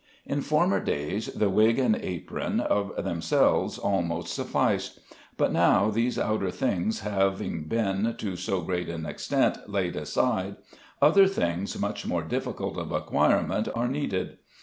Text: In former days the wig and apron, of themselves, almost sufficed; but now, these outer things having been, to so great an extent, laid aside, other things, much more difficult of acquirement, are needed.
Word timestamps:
In 0.25 0.41
former 0.41 0.79
days 0.79 1.27
the 1.27 1.51
wig 1.51 1.77
and 1.77 1.95
apron, 1.97 2.59
of 2.59 2.91
themselves, 3.05 3.77
almost 3.77 4.33
sufficed; 4.33 4.97
but 5.37 5.51
now, 5.53 5.91
these 5.91 6.17
outer 6.17 6.49
things 6.49 7.01
having 7.01 7.65
been, 7.67 8.15
to 8.17 8.35
so 8.35 8.61
great 8.61 8.89
an 8.89 9.05
extent, 9.05 9.59
laid 9.69 9.95
aside, 9.95 10.55
other 11.03 11.27
things, 11.27 11.79
much 11.79 12.07
more 12.07 12.23
difficult 12.23 12.77
of 12.79 12.91
acquirement, 12.91 13.67
are 13.75 13.87
needed. 13.87 14.39